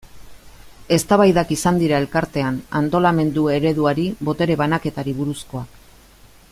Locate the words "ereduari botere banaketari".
3.57-5.15